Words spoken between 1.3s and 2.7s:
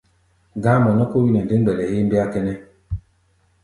nɛ dé mgbɛlɛ héémbéá kʼɛ́nɛ́.